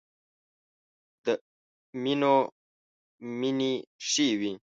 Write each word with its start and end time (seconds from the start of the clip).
د 1.23 1.25
مینو 2.03 2.35
مینې 3.39 3.73
ښې 4.09 4.27
وې. 4.39 4.51